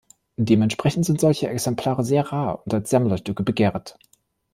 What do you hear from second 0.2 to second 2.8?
Dementsprechend sind solche Exemplare sehr rar und